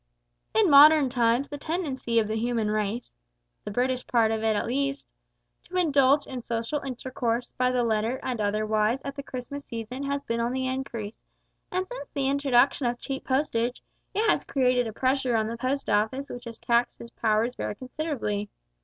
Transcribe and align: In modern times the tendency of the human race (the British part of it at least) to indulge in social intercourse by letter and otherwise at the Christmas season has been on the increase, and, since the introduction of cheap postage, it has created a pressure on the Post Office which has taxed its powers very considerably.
In 0.55 0.67
modern 0.67 1.09
times 1.09 1.47
the 1.47 1.59
tendency 1.59 2.17
of 2.17 2.27
the 2.27 2.35
human 2.35 2.71
race 2.71 3.11
(the 3.65 3.69
British 3.69 4.07
part 4.07 4.31
of 4.31 4.41
it 4.41 4.55
at 4.55 4.65
least) 4.65 5.07
to 5.65 5.77
indulge 5.77 6.25
in 6.25 6.41
social 6.43 6.79
intercourse 6.81 7.51
by 7.51 7.69
letter 7.69 8.19
and 8.23 8.41
otherwise 8.41 9.03
at 9.05 9.15
the 9.15 9.21
Christmas 9.21 9.63
season 9.63 10.01
has 10.01 10.23
been 10.23 10.39
on 10.39 10.53
the 10.53 10.65
increase, 10.65 11.21
and, 11.71 11.87
since 11.87 12.09
the 12.15 12.27
introduction 12.27 12.87
of 12.87 12.97
cheap 12.97 13.25
postage, 13.25 13.83
it 14.15 14.27
has 14.27 14.43
created 14.43 14.87
a 14.87 14.91
pressure 14.91 15.37
on 15.37 15.45
the 15.45 15.55
Post 15.55 15.87
Office 15.87 16.31
which 16.31 16.45
has 16.45 16.57
taxed 16.57 16.99
its 16.99 17.11
powers 17.11 17.53
very 17.53 17.75
considerably. 17.75 18.49